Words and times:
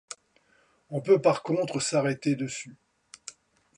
On 0.89 0.99
peut 0.99 1.21
par 1.21 1.43
contre 1.43 1.79
s'arrêter 1.79 2.35
dessus. 2.35 2.75